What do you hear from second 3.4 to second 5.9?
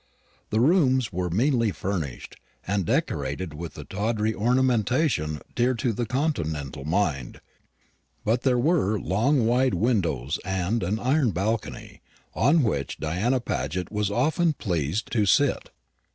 with the tawdry ornamentation dear